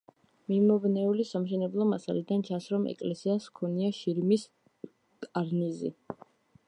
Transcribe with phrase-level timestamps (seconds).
[0.51, 4.47] მიმობნეული სამშენებლო მასალიდან ჩანს, რომ ეკლესიას ჰქონია შირიმის
[5.29, 5.97] კარნიზი.